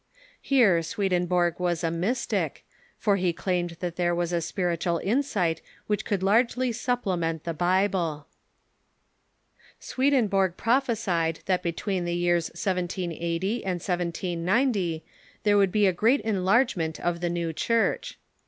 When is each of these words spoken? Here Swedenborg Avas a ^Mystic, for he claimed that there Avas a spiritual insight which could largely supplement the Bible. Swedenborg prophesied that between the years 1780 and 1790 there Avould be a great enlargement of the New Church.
Here 0.41 0.81
Swedenborg 0.81 1.57
Avas 1.57 1.83
a 1.83 1.91
^Mystic, 1.91 2.61
for 2.97 3.17
he 3.17 3.31
claimed 3.31 3.77
that 3.81 3.97
there 3.97 4.15
Avas 4.15 4.33
a 4.33 4.41
spiritual 4.41 4.99
insight 5.03 5.61
which 5.85 6.05
could 6.05 6.23
largely 6.23 6.71
supplement 6.71 7.43
the 7.43 7.53
Bible. 7.53 8.25
Swedenborg 9.79 10.57
prophesied 10.57 11.41
that 11.45 11.61
between 11.61 12.05
the 12.05 12.15
years 12.15 12.45
1780 12.47 13.63
and 13.63 13.79
1790 13.79 15.05
there 15.43 15.55
Avould 15.55 15.71
be 15.71 15.85
a 15.85 15.93
great 15.93 16.21
enlargement 16.21 16.99
of 16.99 17.21
the 17.21 17.29
New 17.29 17.53
Church. 17.53 18.17